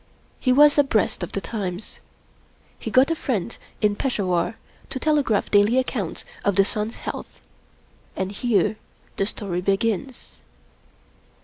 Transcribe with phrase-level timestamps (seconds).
[0.39, 1.99] He was abreast of the times.
[2.79, 4.55] He got a friend in Peshawar
[4.89, 7.39] to tele graph daily accounts of the son's health.
[8.15, 8.77] And here
[9.17, 10.39] the story begins.